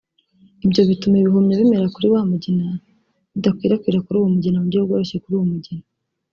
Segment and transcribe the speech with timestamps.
[0.65, 2.67] Ibyo bituma ibihumyo bimera kuri wa mugina
[3.33, 5.83] bidakwirakwira kuri uwo mugina mu buryo bworoshye kuri uwo mugina